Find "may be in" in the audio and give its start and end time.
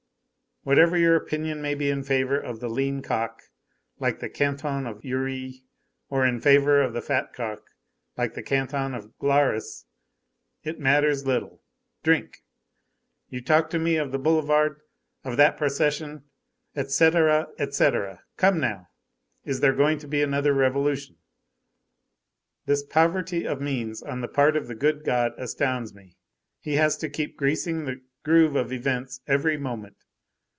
1.59-2.03